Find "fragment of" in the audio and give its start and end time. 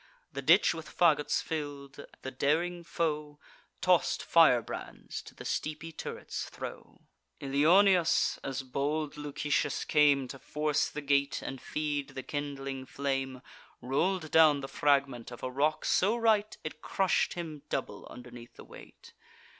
14.67-15.43